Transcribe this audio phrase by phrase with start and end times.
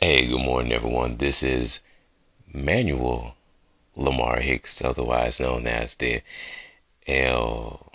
[0.00, 1.16] Hey, good morning, everyone.
[1.16, 1.80] This is
[2.54, 3.34] Manuel
[3.96, 6.22] Lamar Hicks, otherwise known as the
[7.08, 7.90] L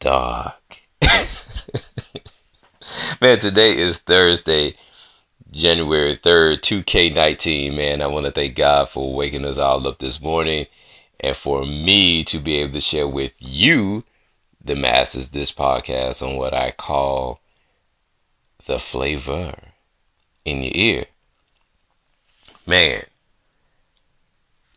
[0.00, 0.52] Dog.
[1.02, 1.28] man,
[3.20, 4.76] today is Thursday,
[5.50, 7.76] January 3rd, 2K19.
[7.76, 10.64] Man, I want to thank God for waking us all up this morning
[11.20, 14.02] and for me to be able to share with you,
[14.64, 17.40] the masses, this podcast on what I call
[18.64, 19.74] the flavor
[20.46, 21.04] in your ear.
[22.66, 23.02] Man,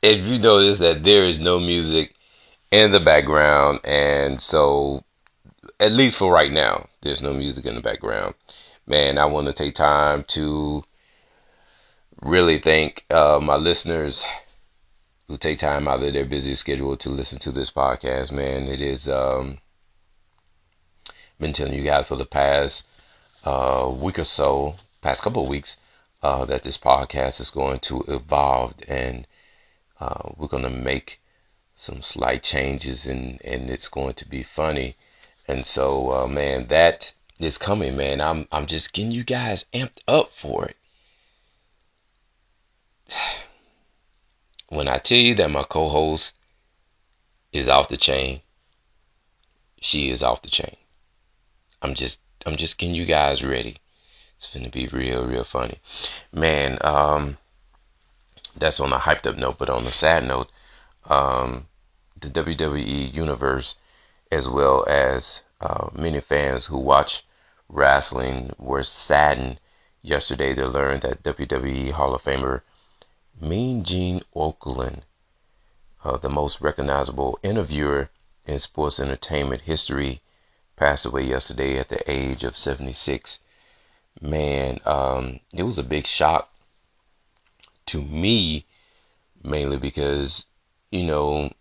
[0.02, 2.16] if you notice that there is no music
[2.72, 5.04] in the background, and so
[5.80, 8.36] at least for right now, there's no music in the background.
[8.88, 10.84] Man, I want to take time to
[12.22, 14.26] really thank uh, my listeners
[15.28, 18.32] who take time out of their busy schedule to listen to this podcast.
[18.32, 19.60] Man, it is um,
[21.40, 22.84] been telling you guys for the past
[23.44, 25.78] uh, week or so, past couple of weeks,
[26.22, 29.28] uh, that this podcast is going to evolve and
[30.00, 31.20] uh, we're going to make
[31.76, 34.96] some slight changes and, and it's going to be funny.
[35.48, 38.20] And so, uh, man, that is coming, man.
[38.22, 40.78] I'm, I'm just getting you guys amped up for it.
[44.72, 46.36] When I tell you that my co-host
[47.52, 48.42] is off the chain,
[49.82, 50.76] she is off the chain.
[51.82, 53.78] I'm just, I'm just getting you guys ready.
[54.40, 55.80] It's gonna be real, real funny.
[56.32, 57.38] Man, um,
[58.56, 60.50] that's on a hyped up note, but on a sad note,
[61.04, 61.68] um,
[62.18, 63.76] the WWE universe,
[64.32, 67.26] as well as uh, many fans who watch
[67.68, 69.60] wrestling, were saddened
[70.02, 72.62] yesterday to learn that WWE Hall of Famer
[73.42, 75.02] Mean Gene Okerlund,
[76.06, 78.10] uh, the most recognizable interviewer
[78.46, 80.22] in sports entertainment history,
[80.78, 83.42] passed away yesterday at the age of 76
[84.22, 86.50] man, um, it was a big shock
[87.88, 88.66] to me,
[89.44, 90.46] mainly because,
[90.92, 91.52] you know,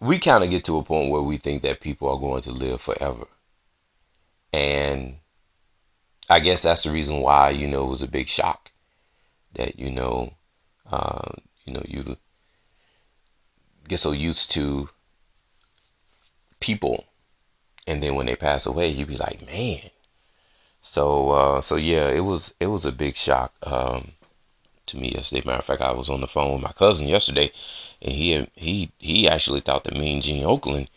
[0.00, 2.50] we kind of get to a point where we think that people are going to
[2.50, 3.26] live forever.
[4.52, 5.18] And
[6.28, 8.70] I guess that's the reason why, you know, it was a big shock
[9.54, 10.34] that, you know,
[10.90, 11.32] uh,
[11.64, 12.16] you know, you
[13.88, 14.88] get so used to
[16.60, 17.04] people
[17.86, 19.90] and then when they pass away, you'd be like, man.
[20.82, 24.12] So uh, so yeah, it was it was a big shock um,
[24.86, 25.42] to me yesterday.
[25.44, 27.52] Matter of fact, I was on the phone with my cousin yesterday,
[28.00, 30.88] and he he he actually thought that Mean Gene Okerlund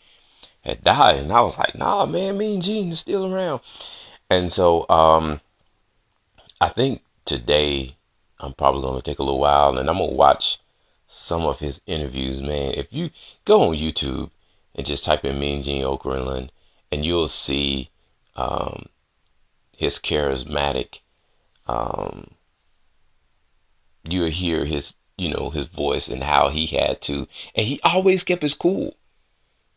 [0.62, 3.60] had died, and I was like, nah, man, Mean Gene is still around.
[4.30, 5.40] And so um,
[6.60, 7.96] I think today
[8.40, 10.58] I'm probably gonna take a little while, and I'm gonna watch
[11.08, 12.72] some of his interviews, man.
[12.74, 13.10] If you
[13.44, 14.30] go on YouTube
[14.74, 16.48] and just type in Mean Gene Okerlund
[16.94, 17.90] and you'll see
[18.36, 18.86] um,
[19.76, 21.00] his charismatic.
[21.66, 22.30] Um,
[24.04, 28.22] you'll hear his, you know, his voice and how he had to, and he always
[28.22, 28.96] kept his cool.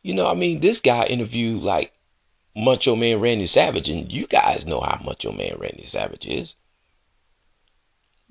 [0.04, 1.92] You know, I mean, this guy interviewed like
[2.56, 6.56] Macho Man Randy Savage, and you guys know how Macho Man Randy Savage is.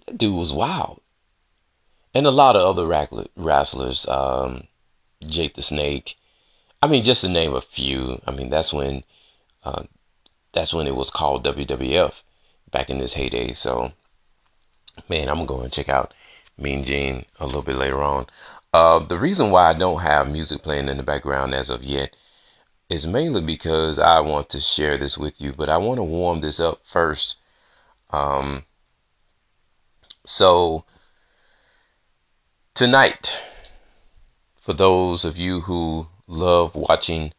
[0.07, 1.01] That dude was wild,
[2.15, 2.87] and a lot of other
[3.35, 4.69] wrestlers, um,
[5.27, 6.17] Jake the Snake,
[6.87, 8.23] I mean, just to name a few.
[8.29, 9.03] I mean, that's when
[9.65, 9.83] uh,
[10.53, 12.13] that's when it was called WWF
[12.71, 13.55] back in this heyday.
[13.55, 13.91] So,
[15.09, 16.15] man, I'm gonna go and check out
[16.57, 18.27] Mean Gene a little bit later on.
[18.73, 22.15] Uh, the reason why I don't have music playing in the background as of yet
[22.89, 26.41] is mainly because I want to share this with you, but I want to warm
[26.41, 27.35] this up first.
[28.11, 28.65] Um,
[30.25, 30.85] so
[32.75, 33.37] tonight,
[34.63, 37.33] for those of you who love watching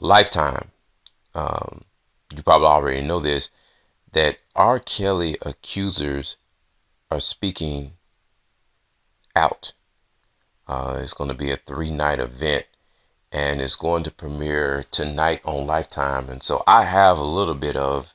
[0.00, 0.70] Lifetime.
[1.34, 1.84] Um,
[2.34, 3.48] you probably already know this
[4.12, 4.78] that R.
[4.80, 6.36] Kelly accusers
[7.10, 7.92] are speaking
[9.36, 9.72] out.
[10.66, 12.66] Uh, it's going to be a three night event
[13.32, 16.28] and it's going to premiere tonight on Lifetime.
[16.28, 18.12] And so I have a little bit of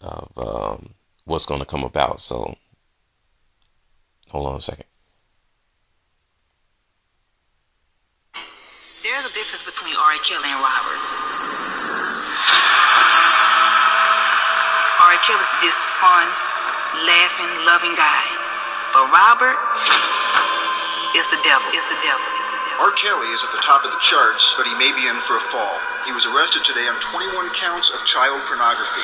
[0.00, 0.94] of um,
[1.24, 2.20] what's going to come about.
[2.20, 2.56] So
[4.28, 4.84] hold on a second.
[9.16, 10.12] There's a difference between R.
[10.28, 11.00] Kelly and Robert.
[15.00, 15.16] R.
[15.24, 15.72] Kelly's this
[16.04, 16.28] fun,
[17.08, 18.24] laughing, loving guy.
[18.92, 19.56] But Robert
[21.16, 22.84] is the devil, is the devil, is the devil.
[22.84, 22.92] R.
[23.00, 25.44] Kelly is at the top of the charts, but he may be in for a
[25.48, 25.80] fall.
[26.04, 29.00] He was arrested today on 21 counts of child pornography.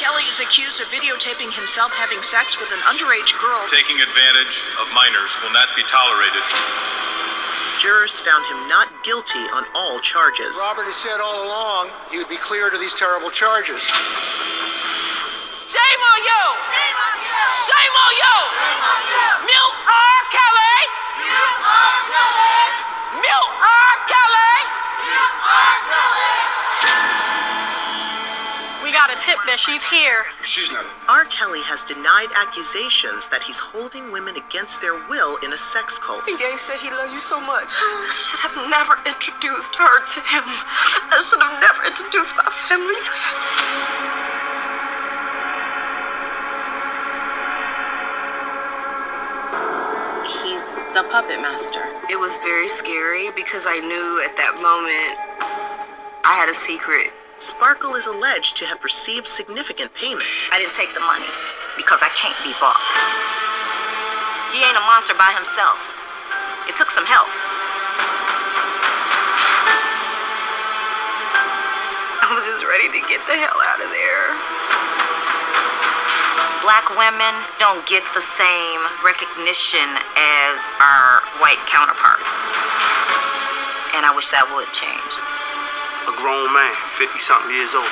[0.00, 3.68] Kelly is accused of videotaping himself having sex with an underage girl.
[3.68, 6.40] Taking advantage of minors will not be tolerated.
[7.80, 10.52] Jurors found him not guilty on all charges.
[10.60, 13.80] Robert has said all along he would be cleared of these terrible charges.
[15.64, 16.44] Shame on you!
[16.68, 17.40] Shame on you!
[17.64, 18.36] Shame on you!
[18.52, 19.48] Shame on you!
[19.48, 19.79] Milk
[29.60, 30.24] she's here.
[30.42, 30.86] She's not.
[31.08, 31.24] R.
[31.26, 36.26] Kelly has denied accusations that he's holding women against their will in a sex cult.
[36.26, 37.68] Dave said he loved you so much.
[37.68, 40.44] I should have never introduced her to him.
[41.12, 43.36] I should have never introduced my family to him.
[50.40, 50.64] He's
[50.94, 51.84] the puppet master.
[52.08, 55.18] It was very scary because I knew at that moment
[56.24, 57.12] I had a secret.
[57.40, 60.28] Sparkle is alleged to have received significant payment.
[60.52, 61.32] I didn't take the money
[61.72, 62.76] because I can't be bought.
[64.52, 65.80] He ain't a monster by himself.
[66.68, 67.32] It took some help.
[72.28, 74.26] I'm just ready to get the hell out of there.
[76.60, 82.36] Black women don't get the same recognition as our white counterparts.
[83.96, 85.29] And I wish that would change.
[86.10, 87.86] A grown man, 50 something years old.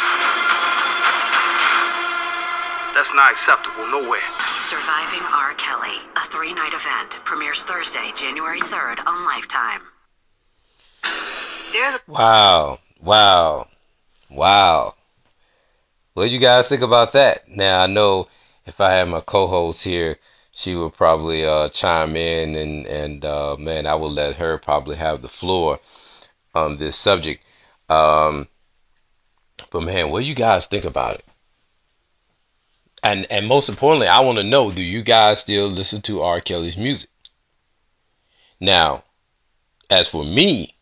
[2.92, 4.26] That's not acceptable nowhere.
[4.62, 5.54] Surviving R.
[5.54, 9.82] Kelly, a three night event, premieres Thursday, January 3rd on Lifetime.
[11.72, 12.80] There's a Wow.
[13.00, 13.68] Wow.
[14.28, 14.96] Wow.
[16.14, 17.48] What do you guys think about that?
[17.48, 18.26] Now I know
[18.66, 20.18] if I had my co-host here,
[20.50, 24.96] she would probably uh, chime in and and uh, man, I will let her probably
[24.96, 25.78] have the floor
[26.52, 27.44] on this subject.
[27.88, 28.48] Um,
[29.70, 31.24] but man, what do you guys think about it?
[33.02, 36.40] And and most importantly, I want to know: Do you guys still listen to R.
[36.40, 37.10] Kelly's music?
[38.60, 39.04] Now,
[39.88, 40.74] as for me,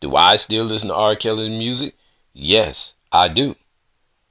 [0.00, 1.16] do I still listen to R.
[1.16, 1.94] Kelly's music?
[2.34, 3.56] Yes, I do.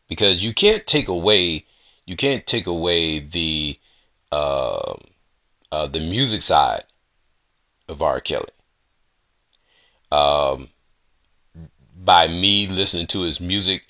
[0.07, 1.65] Because you can't take away
[2.09, 3.79] you can't take away the
[4.31, 4.95] uh,
[5.71, 6.85] uh, the music side
[7.87, 8.19] of R.
[8.19, 8.49] Kelly.
[10.11, 10.69] Um,
[12.09, 13.83] by me listening to his music,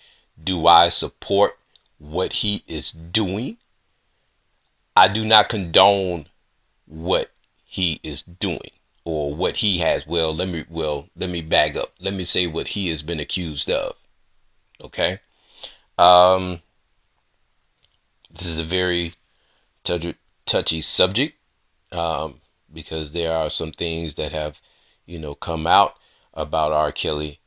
[0.43, 1.57] do I support
[1.99, 3.55] what he is doing?
[4.93, 6.27] I do not condone
[6.85, 7.31] what
[7.63, 8.71] he is doing
[9.05, 12.45] or what he has well let me well let me bag up let me say
[12.45, 13.95] what he has been accused of
[14.81, 15.21] okay
[15.97, 16.61] um
[18.31, 19.13] this is a very
[19.85, 21.37] touchy, touchy subject
[21.93, 22.41] um,
[22.73, 24.57] because there are some things that have
[25.05, 25.93] you know come out
[26.33, 26.91] about R.
[26.91, 27.39] Kelly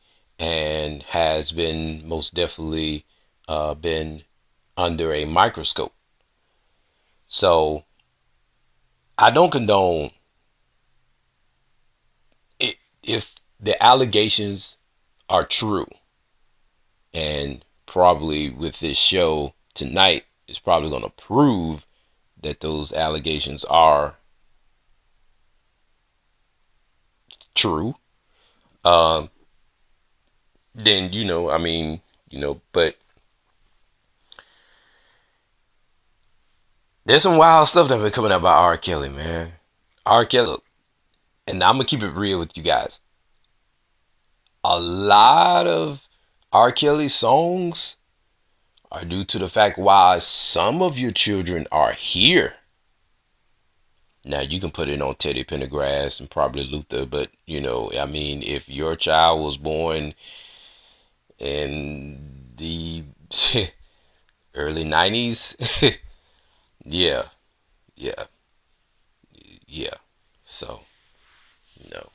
[0.43, 3.07] and has been most definitely
[3.47, 4.25] uh, been
[4.77, 5.95] under a microscope.
[7.29, 7.85] So
[9.17, 10.11] I don't condone
[12.59, 12.75] it
[13.05, 14.77] if the allegations
[15.29, 15.87] are true,
[17.15, 21.87] and probably with this show tonight is probably going to prove
[22.43, 24.17] that those allegations are
[27.55, 27.95] true.
[28.85, 29.31] Um,
[30.75, 32.97] then you know, I mean, you know, but
[37.05, 38.79] there's some wild stuff that's been coming out about R.
[38.79, 39.53] Kelly, man.
[40.07, 40.25] R.
[40.25, 40.59] Kelly,
[41.47, 43.01] and I'm gonna keep it real with you guys.
[44.65, 46.01] A lot of
[46.53, 46.73] R.
[46.73, 47.97] Kelly songs
[48.91, 52.55] are due to the fact why some of your children are here.
[54.25, 58.07] Now you can put it on Teddy Pendergrass and probably Luther, but you know, I
[58.07, 60.15] mean, if your child was born
[61.43, 63.03] in the
[64.55, 65.57] early '90s,
[66.85, 67.25] yeah,
[67.97, 68.25] yeah,
[69.67, 69.95] yeah.
[70.45, 70.81] So,
[71.93, 72.11] no,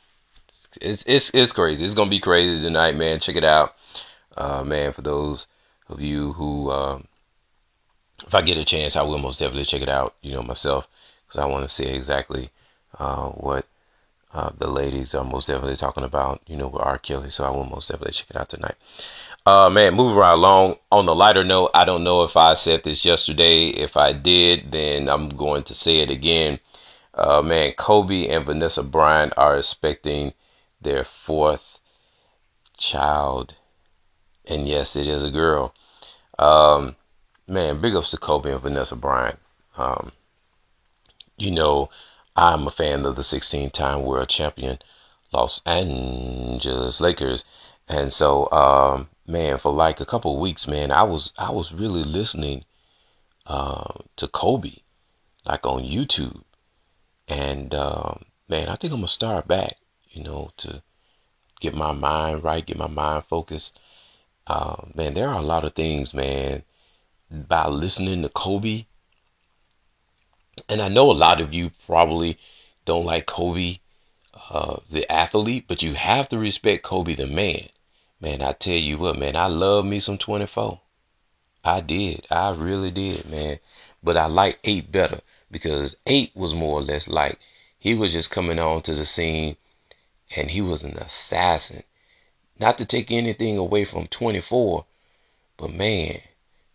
[0.81, 1.83] it's it's it's crazy.
[1.83, 3.19] It's gonna be crazy tonight, man.
[3.19, 3.75] Check it out,
[4.37, 4.93] uh, man.
[4.93, 5.47] For those
[5.89, 6.99] of you who, uh,
[8.25, 10.15] if I get a chance, I will most definitely check it out.
[10.21, 10.87] You know myself
[11.27, 12.49] because I want to see exactly
[12.97, 13.65] uh, what
[14.33, 16.41] uh, the ladies are most definitely talking about.
[16.47, 16.97] You know, with R.
[16.97, 17.29] Kelly.
[17.29, 18.75] So I will most definitely check it out tonight.
[19.45, 20.75] Uh, man, moving right along.
[20.91, 23.67] On the lighter note, I don't know if I said this yesterday.
[23.67, 26.59] If I did, then I'm going to say it again.
[27.13, 30.33] Uh, man, Kobe and Vanessa Bryant are expecting
[30.81, 31.79] their fourth
[32.77, 33.55] child.
[34.45, 35.73] And yes, it is a girl.
[36.37, 36.95] Um,
[37.47, 39.39] man, big ups to Kobe and Vanessa Bryant.
[39.77, 40.11] Um,
[41.37, 41.89] you know,
[42.37, 44.79] I'm a fan of the 16 time world champion
[45.33, 47.43] Los Angeles Lakers.
[47.87, 52.03] And so, um, man, for like a couple weeks, man, I was I was really
[52.03, 52.65] listening
[53.45, 54.77] uh, to Kobe,
[55.45, 56.43] like on YouTube,
[57.27, 59.77] and um, man, I think I'm gonna start back.
[60.09, 60.83] you know, to
[61.59, 63.79] get my mind right, get my mind focused.
[64.47, 66.63] Uh, man, there are a lot of things, man,
[67.31, 68.85] by listening to Kobe.
[70.67, 72.39] And I know a lot of you probably
[72.83, 73.79] don't like Kobe,
[74.49, 77.69] uh, the athlete, but you have to respect Kobe, the man.
[78.19, 80.81] Man, I tell you what, man, I love me some 24.
[81.63, 82.25] I did.
[82.31, 83.59] I really did, man.
[84.01, 85.21] But I like 8 better
[85.51, 87.39] because 8 was more or less like
[87.77, 89.57] he was just coming on to the scene
[90.35, 91.83] and he was an assassin.
[92.59, 94.85] Not to take anything away from 24,
[95.57, 96.21] but man,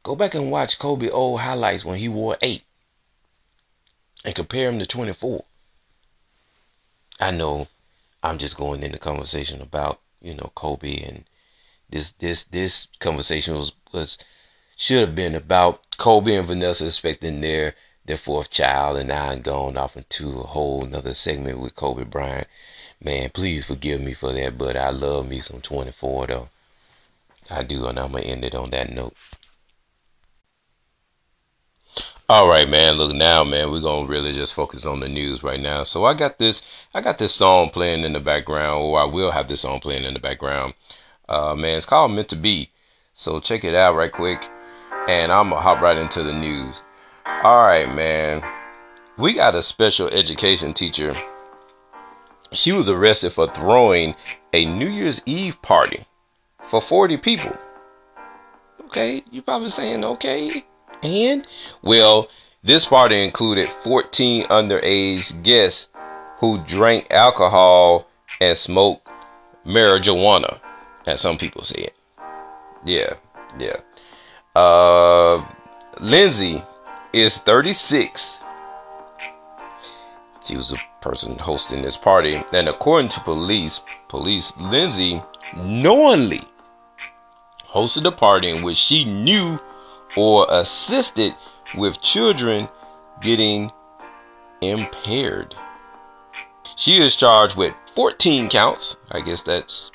[0.03, 2.63] go back and watch Kobe old highlights when he wore 8
[4.25, 5.45] and compare him to 24.
[7.21, 7.69] I know
[8.23, 11.25] I'm just going into conversation about, you know, Kobe and
[11.91, 14.19] this this this conversation was was
[14.77, 17.75] should have been about Kobe and Vanessa expecting their
[18.05, 22.05] their fourth child and now I'm going off into a whole another segment with Kobe
[22.05, 22.49] Bryant.
[23.01, 26.49] Man, please forgive me for that, but I love me some 24 though.
[27.51, 29.15] I do, and I'm gonna end it on that note.
[32.33, 32.95] All right, man.
[32.95, 33.71] Look now, man.
[33.71, 35.83] We're gonna really just focus on the news right now.
[35.83, 36.63] So I got this,
[36.95, 40.05] I got this song playing in the background, or I will have this song playing
[40.05, 40.73] in the background.
[41.29, 42.71] Uh, man, it's called Meant to Be.
[43.13, 44.49] So check it out right quick,
[45.09, 46.81] and I'm gonna hop right into the news.
[47.27, 48.43] All right, man.
[49.19, 51.15] We got a special education teacher.
[52.51, 54.15] She was arrested for throwing
[54.55, 56.07] a New Year's Eve party
[56.65, 57.55] for 40 people.
[58.87, 60.65] Okay, you probably saying okay.
[61.03, 61.47] And
[61.83, 62.29] well,
[62.63, 65.89] this party included 14 underage guests
[66.39, 68.07] who drank alcohol
[68.41, 69.09] and smoked
[69.67, 70.61] marijuana,
[71.07, 71.95] as some people say it.
[72.85, 73.15] Yeah,
[73.59, 73.77] yeah.
[74.55, 75.45] Uh,
[76.01, 76.63] Lindsay
[77.13, 78.39] is 36.
[80.47, 85.23] She was a person hosting this party, and according to police, police Lindsay
[85.57, 86.43] knowingly
[87.69, 89.59] hosted a party in which she knew
[90.17, 91.35] or assisted
[91.77, 92.69] with children
[93.21, 93.71] getting
[94.61, 95.55] impaired.
[96.77, 98.97] She is charged with 14 counts.
[99.11, 99.91] I guess that's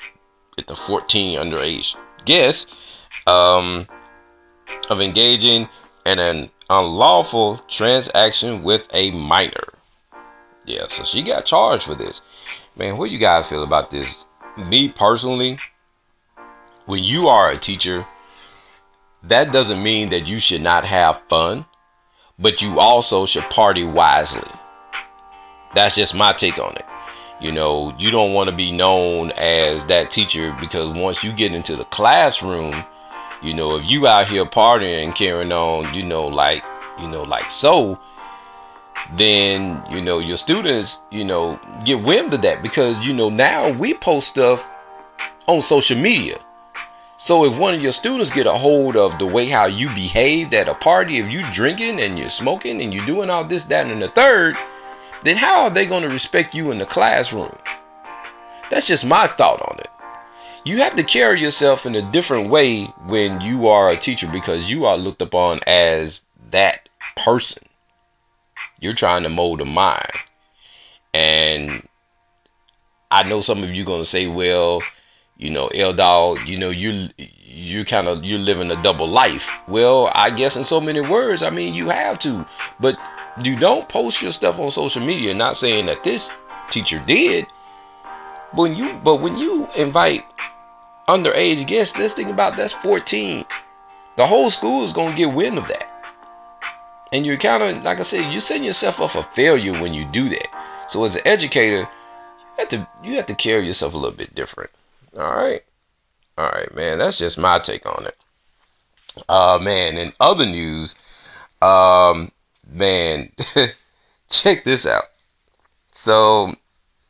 [0.58, 1.94] at the 14 underage
[2.28, 2.66] guess
[3.26, 3.88] um,
[4.90, 5.68] of engaging
[6.04, 9.72] in an unlawful transaction with a minor.
[10.66, 12.20] Yeah, so she got charged for this.
[12.76, 14.26] Man, what do you guys feel about this?
[14.58, 15.58] Me personally,
[16.84, 18.06] when you are a teacher,
[19.24, 21.66] that doesn't mean that you should not have fun,
[22.38, 24.50] but you also should party wisely.
[25.74, 26.84] That's just my take on it.
[27.40, 31.52] You know, you don't want to be known as that teacher because once you get
[31.52, 32.84] into the classroom,
[33.42, 36.64] you know, if you out here partying carrying on, you know, like,
[36.98, 37.98] you know, like so,
[39.16, 43.70] then, you know, your students, you know, get wind of that because, you know, now
[43.70, 44.66] we post stuff
[45.46, 46.38] on social media.
[47.20, 50.54] So if one of your students get a hold of the way how you behaved
[50.54, 53.88] at a party, if you drinking and you're smoking and you're doing all this, that,
[53.88, 54.56] and the third,
[55.24, 57.56] then how are they going to respect you in the classroom?
[58.70, 59.88] That's just my thought on it.
[60.64, 64.70] You have to carry yourself in a different way when you are a teacher because
[64.70, 66.22] you are looked upon as
[66.52, 67.64] that person.
[68.78, 70.12] You're trying to mold a mind.
[71.12, 71.88] And
[73.10, 74.82] I know some of you going to say, well,
[75.38, 77.08] you know, L dog, you know, you
[77.46, 79.48] you kind of you're living a double life.
[79.68, 82.46] Well, I guess in so many words, I mean, you have to,
[82.80, 82.98] but
[83.42, 85.32] you don't post your stuff on social media.
[85.34, 86.30] Not saying that this
[86.70, 87.46] teacher did,
[88.52, 90.24] but when you but when you invite
[91.08, 93.44] underage guests, let's think about that's 14.
[94.16, 95.86] The whole school is gonna get wind of that,
[97.12, 100.04] and you're kind of like I said, you're setting yourself up for failure when you
[100.04, 100.48] do that.
[100.90, 104.34] So as an educator, you have to you have to carry yourself a little bit
[104.34, 104.70] different.
[105.18, 105.64] All right.
[106.36, 106.98] All right, man.
[106.98, 108.16] That's just my take on it.
[109.28, 110.94] Uh man, in other news,
[111.60, 112.30] um
[112.70, 113.32] man,
[114.30, 115.04] check this out.
[115.92, 116.54] So,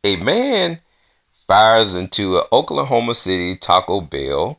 [0.03, 0.81] a man
[1.47, 4.59] fires into an Oklahoma City Taco Bell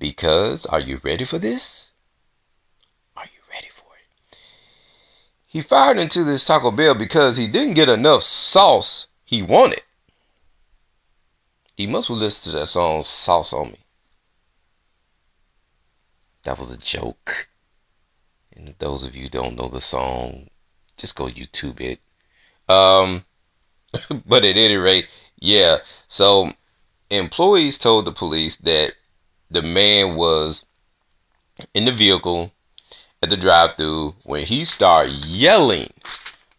[0.00, 1.92] because are you ready for this?
[3.16, 4.36] Are you ready for it?
[5.46, 9.83] He fired into this Taco Bell because he didn't get enough sauce he wanted.
[11.76, 13.78] He must have listened to that song Sauce on Me.
[16.44, 17.48] That was a joke.
[18.54, 20.50] And if those of you don't know the song,
[20.96, 22.00] just go YouTube it.
[22.68, 23.24] Um
[24.26, 25.08] but at any rate,
[25.40, 25.78] yeah.
[26.06, 26.52] So
[27.10, 28.92] employees told the police that
[29.50, 30.64] the man was
[31.72, 32.52] in the vehicle
[33.22, 35.92] at the drive-through when he started yelling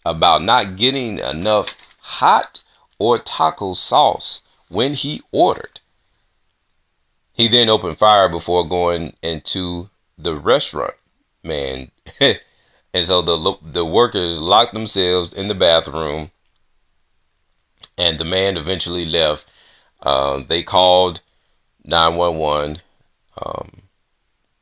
[0.05, 1.69] about not getting enough
[1.99, 2.61] hot
[2.99, 5.79] or taco sauce when he ordered.
[7.33, 10.93] He then opened fire before going into the restaurant.
[11.43, 16.31] Man, and so the the workers locked themselves in the bathroom,
[17.97, 19.45] and the man eventually left.
[20.01, 21.21] Uh, they called
[21.83, 22.81] 911.
[23.41, 23.83] Um,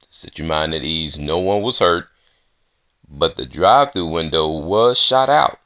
[0.10, 1.18] set your mind at ease.
[1.18, 2.08] No one was hurt,
[3.08, 5.60] but the drive-through window was shot out,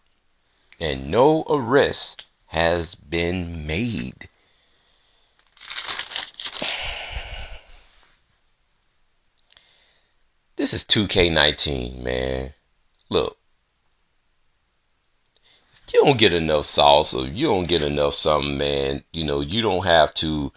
[0.79, 4.29] and no arrest has been made.
[10.55, 12.53] This is 2K19, man.
[13.09, 13.37] Look,
[15.93, 17.33] you don't get enough salsa.
[17.33, 19.03] You don't get enough something, man.
[19.13, 20.51] You know, you don't have to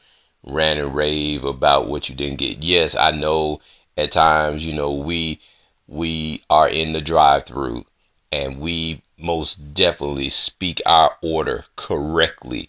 [0.45, 2.63] rant and rave about what you didn't get.
[2.63, 3.61] Yes, I know
[3.97, 5.41] at times, you know, we
[5.87, 7.85] we are in the drive-through
[8.33, 12.69] and we most definitely speak our order correctly.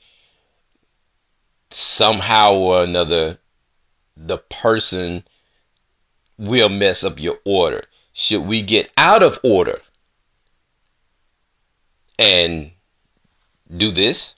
[1.72, 3.40] Somehow or another,
[4.16, 5.24] the person
[6.38, 7.84] will mess up your order.
[8.14, 9.82] Should we get out of order
[12.20, 12.72] and
[13.76, 14.36] do this?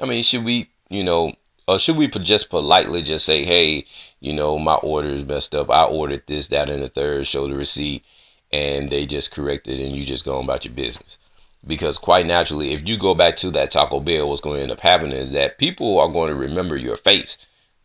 [0.00, 1.34] I mean, should we, you know,
[1.66, 3.84] or should we just politely just say, hey,
[4.20, 5.70] you know, my order is messed up.
[5.70, 8.04] I ordered this, that, and the third, show the receipt,
[8.52, 11.18] and they just correct it, and you just go about your business.
[11.66, 14.70] Because quite naturally, if you go back to that Taco Bell, what's going to end
[14.72, 17.36] up happening is that people are going to remember your face.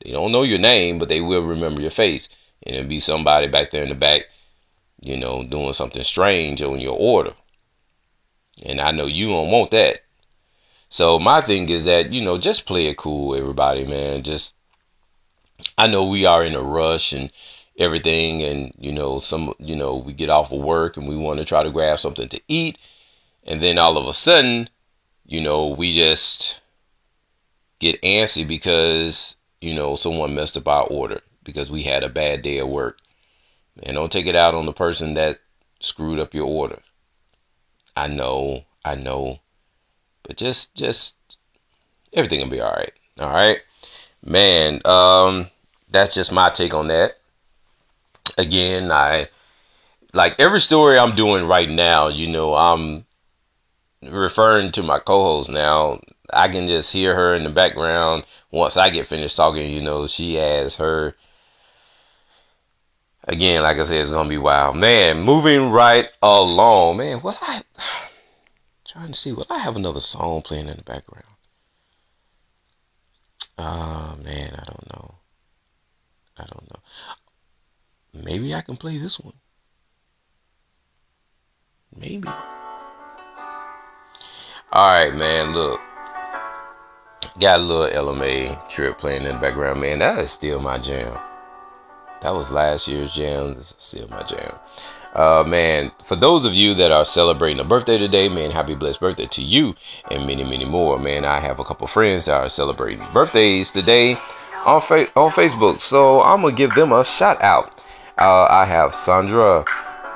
[0.03, 2.29] They don't know your name, but they will remember your face
[2.65, 4.23] and it'll be somebody back there in the back,
[5.01, 7.33] you know, doing something strange on your order.
[8.63, 10.01] And I know you don't want that.
[10.89, 14.23] So my thing is that, you know, just play it cool, everybody, man.
[14.23, 14.53] Just
[15.77, 17.31] I know we are in a rush and
[17.77, 21.39] everything and you know, some you know, we get off of work and we want
[21.39, 22.77] to try to grab something to eat
[23.45, 24.69] and then all of a sudden,
[25.25, 26.61] you know, we just
[27.79, 32.41] get antsy because, you know, someone messed up our order because we had a bad
[32.41, 32.99] day at work.
[33.81, 35.39] And don't take it out on the person that
[35.81, 36.79] screwed up your order.
[37.97, 39.39] I know, I know.
[40.23, 41.15] But just just
[42.13, 42.93] everything will be alright.
[43.19, 43.59] Alright?
[44.23, 45.49] Man, um
[45.89, 47.17] that's just my take on that.
[48.37, 49.29] Again, I
[50.13, 53.05] like every story I'm doing right now, you know, I'm
[54.01, 55.99] referring to my co-host now.
[56.31, 60.07] I can just hear her in the background once I get finished talking, you know,
[60.07, 61.15] she has her
[63.25, 64.77] again, like I said, it's gonna be wild.
[64.77, 66.97] Man, moving right along.
[66.97, 67.63] Man, what I
[68.87, 71.25] trying to see what I have another song playing in the background.
[73.57, 75.15] Oh man, I don't know.
[76.37, 76.79] I don't know.
[78.23, 79.33] Maybe I can play this one.
[81.95, 82.27] Maybe.
[84.73, 85.79] Alright, man, look.
[87.39, 89.99] Got a little LMA trip playing in the background, man.
[89.99, 91.19] That is still my jam.
[92.21, 93.57] That was last year's jam.
[93.57, 94.57] Is still my jam.
[95.13, 99.01] Uh, man, for those of you that are celebrating a birthday today, man, happy blessed
[99.01, 99.75] birthday to you
[100.09, 100.97] and many, many more.
[100.97, 104.17] Man, I have a couple friends that are celebrating birthdays today
[104.65, 107.81] on fa- on Facebook, so I'm gonna give them a shout out.
[108.17, 109.65] Uh, I have Sandra,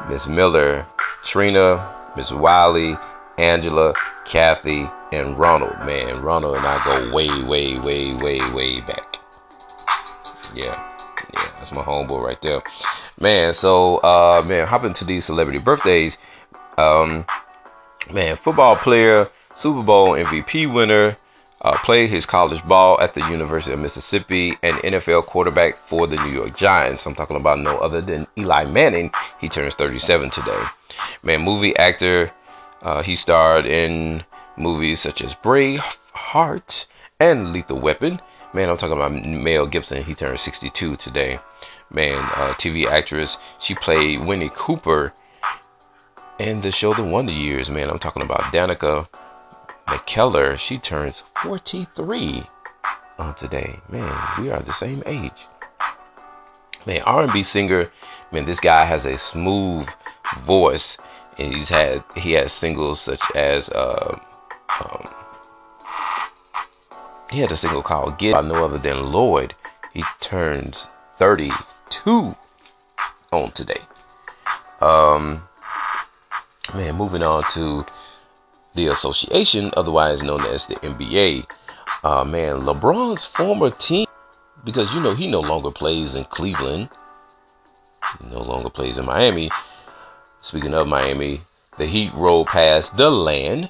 [0.10, 0.86] Miss Miller,
[1.24, 2.96] Trina, Miss Wiley,
[3.38, 3.94] Angela,
[4.26, 5.78] Kathy, and Ronald.
[5.86, 9.18] Man, Ronald and I go way, way, way, way, way back.
[10.54, 10.84] Yeah.
[11.34, 12.62] Yeah, that's my homeboy right there.
[13.20, 16.18] Man, so uh man, hopping to these celebrity birthdays.
[16.78, 17.26] Um
[18.12, 21.18] man, football player, Super Bowl MVP winner,
[21.62, 26.16] uh, played his college ball at the University of Mississippi, and NFL quarterback for the
[26.18, 27.06] New York Giants.
[27.06, 29.12] I'm talking about no other than Eli Manning.
[29.40, 30.64] He turns 37 today.
[31.24, 32.32] Man, movie actor.
[32.82, 34.24] Uh, he starred in
[34.56, 36.86] movies such as Braveheart
[37.20, 38.22] and Lethal Weapon.
[38.54, 40.04] Man, I'm talking about Mel Gibson.
[40.04, 41.40] He turned 62 today.
[41.92, 43.38] Man, uh, TV actress.
[43.62, 45.14] She played Winnie Cooper
[46.40, 47.70] in the show The Wonder Years.
[47.70, 49.08] Man, I'm talking about Danica
[49.88, 50.58] McKellar.
[50.58, 52.44] She turns 43
[53.18, 53.80] on today.
[53.90, 55.48] Man, we are the same age.
[56.86, 57.90] Man, R&B singer.
[58.32, 59.88] Man, this guy has a smooth
[60.44, 60.98] voice,
[61.38, 64.20] and he's had he has singles such as uh,
[64.80, 65.08] um,
[67.32, 69.56] he had a single called Get by no other than Lloyd.
[69.94, 72.36] He turns 32
[73.32, 73.82] on today.
[74.82, 75.44] Um,
[76.74, 77.86] man, moving on to
[78.78, 81.46] the association, otherwise known as the NBA.
[82.06, 84.08] Uh, man, LeBron's former team,
[84.64, 86.90] because you know he no longer plays in Cleveland,
[88.22, 89.50] he no longer plays in Miami.
[90.40, 91.42] Speaking of Miami,
[91.78, 93.70] the Heat rolled past the land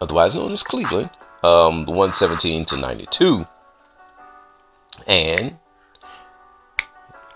[0.00, 1.10] otherwise known as Cleveland,
[1.42, 3.46] um, 117 to 92.
[5.06, 5.56] And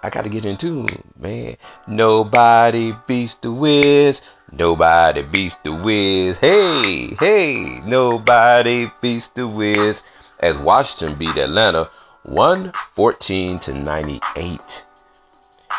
[0.02, 1.56] I got to get into man.
[1.86, 4.20] Nobody beats the Wiz.
[4.54, 6.36] Nobody beats the Wiz.
[6.36, 10.02] Hey, hey, nobody beats the Wiz.
[10.40, 11.88] As Washington beat Atlanta
[12.24, 14.84] 114 to 98.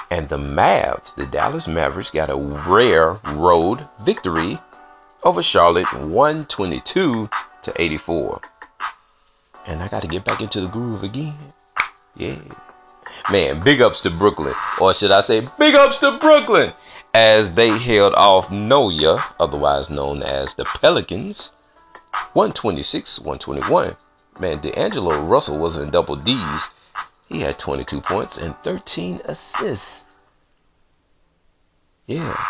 [0.10, 4.60] And the Mavs, the Dallas Mavericks, got a rare road victory
[5.24, 7.30] over Charlotte 122
[7.62, 8.42] to 84.
[9.68, 11.38] And I got to get back into the groove again.
[12.16, 12.40] Yeah.
[13.32, 14.56] Man, big ups to Brooklyn.
[14.82, 16.74] Or should I say, big ups to Brooklyn
[17.14, 21.52] as they held off NOLA, otherwise known as the Pelicans,
[22.34, 23.96] 126 121.
[24.40, 26.70] Man, D'Angelo Russell was in double D's.
[27.30, 30.06] He had 22 points and 13 assists.
[32.08, 32.44] Yeah.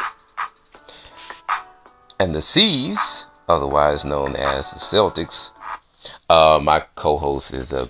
[2.19, 5.51] And the C's, otherwise known as the Celtics,
[6.29, 7.89] uh, my co host is a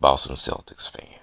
[0.00, 1.18] Boston Celtics fan.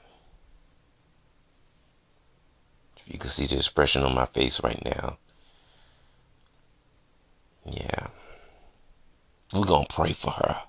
[3.08, 5.18] You can see the expression on my face right now.
[7.66, 8.08] Yeah.
[9.54, 10.64] We're going to pray for her.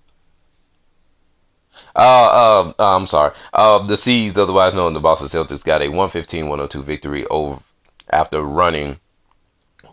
[1.96, 3.34] Uh, uh, uh, I'm sorry.
[3.52, 7.60] Uh, the C's, otherwise known as the Boston Celtics, got a 115-102 victory over
[8.10, 8.98] after running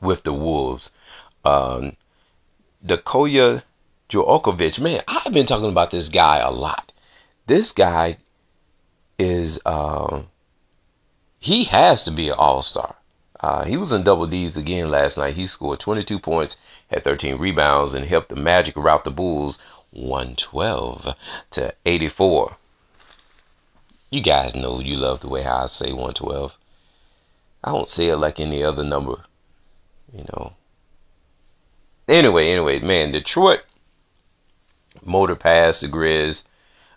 [0.01, 0.91] with the Wolves.
[1.45, 1.95] Um,
[2.83, 3.63] Nikola
[4.09, 6.91] Jokovic, man, I've been talking about this guy a lot.
[7.47, 8.17] This guy
[9.17, 10.23] is, uh,
[11.41, 12.95] he has to be an all star.
[13.39, 15.33] Uh, he was in double D's again last night.
[15.33, 16.55] He scored 22 points,
[16.91, 19.57] had 13 rebounds, and helped the Magic rout the Bulls
[19.89, 21.15] 112
[21.49, 22.57] to 84.
[24.11, 26.55] You guys know you love the way I say 112.
[27.63, 29.23] I don't say it like any other number,
[30.13, 30.53] you know.
[32.07, 33.61] Anyway, anyway, man, Detroit
[35.03, 36.43] motor past the Grizz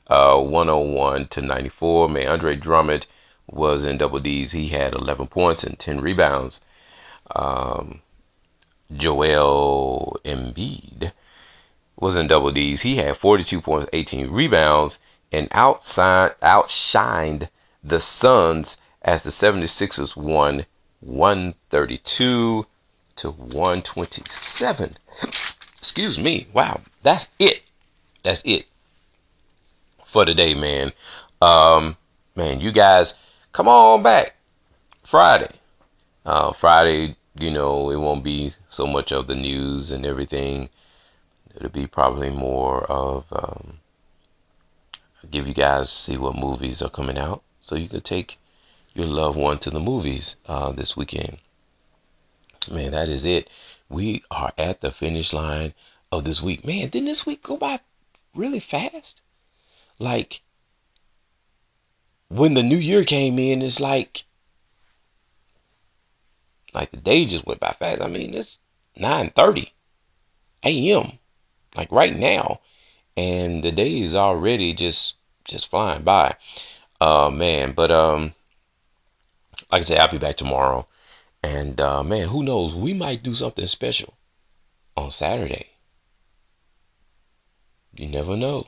[0.09, 2.11] uh, 101 to 94.
[2.11, 3.07] Man, Andre Drummond
[3.47, 4.53] was in double D's.
[4.53, 6.61] He had 11 points and 10 rebounds.
[7.35, 8.01] Um,
[8.95, 11.13] Joel Embiid
[11.97, 12.83] was in double D's.
[12.83, 14.99] He had 42 points, 18 rebounds,
[15.33, 17.49] and outside, outshined
[17.83, 20.67] the Suns as the 76ers won
[21.01, 22.67] 132
[23.17, 24.97] to 127.
[25.79, 26.47] Excuse me.
[26.53, 26.81] Wow.
[27.03, 27.63] That's it.
[28.23, 28.67] That's it
[30.15, 30.93] for today, man.
[31.43, 31.97] Um,
[32.37, 33.15] man, you guys
[33.55, 34.35] come on back
[35.05, 35.49] Friday.
[36.27, 40.69] Uh, Friday, you know, it won't be so much of the news and everything.
[41.55, 43.79] It'll be probably more of um,
[45.31, 48.39] give you guys see what movies are coming out, so you can take
[48.93, 51.39] your loved one to the movies uh, this weekend.
[52.69, 53.49] Man, that is it.
[53.89, 55.75] We are at the finish line
[56.11, 56.65] of this week.
[56.67, 57.79] Man, didn't this week go by
[58.35, 59.21] really fast?
[60.01, 60.41] Like
[62.35, 64.25] when the new year came in, it's like
[66.75, 68.03] like the day just went by fast.
[68.03, 68.59] I mean, it's
[68.99, 69.71] 9:30
[70.65, 71.19] a.m.
[71.77, 72.61] like right now,
[73.17, 76.37] and the day is already just just flying by.
[77.01, 78.35] Uh man, but um
[79.71, 80.89] like I said, I'll be back tomorrow.
[81.41, 82.75] And uh man, who knows?
[82.75, 84.15] We might do something special
[84.97, 85.69] on Saturday.
[87.95, 88.67] You never know.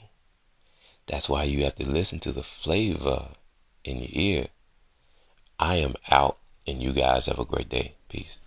[1.09, 3.31] That's why you have to listen to the flavor
[3.87, 4.49] in your ear.
[5.59, 7.95] I am out, and you guys have a great day.
[8.09, 8.39] Peace.